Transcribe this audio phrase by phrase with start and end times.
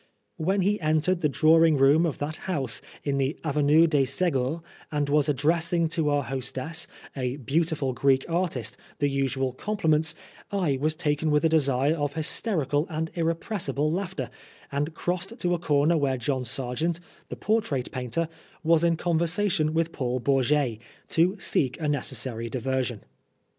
[0.37, 5.07] When he entered the drawing room of that house in the Avenue de Segur and
[5.07, 10.15] was addressing to our hostess, a beautiful Greek artist, the usual compliments,
[10.51, 14.31] I was taken with a desire of hysterical and irrepressible laughter,
[14.71, 16.99] and crossed to a corner where John Sargent,
[17.29, 18.27] the portrait painter,
[18.63, 20.79] was in conversation with Paul Bourget,
[21.09, 23.01] to seek a necessary diversion.